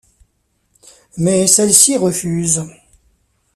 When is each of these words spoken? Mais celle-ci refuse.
Mais 1.17 1.45
celle-ci 1.45 1.95
refuse. 1.95 2.63